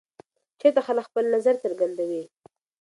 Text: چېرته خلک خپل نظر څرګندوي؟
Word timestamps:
چېرته 0.59 0.81
خلک 0.87 1.05
خپل 1.09 1.25
نظر 1.35 1.55
څرګندوي؟ 1.63 2.23